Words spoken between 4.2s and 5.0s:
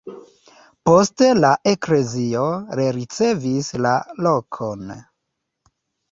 lokon.